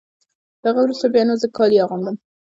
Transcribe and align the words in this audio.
له 0.63 0.67
هغه 0.71 0.79
وروسته 0.81 1.05
بیا 1.13 1.23
نو 1.27 1.33
زه 1.41 1.47
کالي 1.57 1.77
اغوندم. 1.81 2.15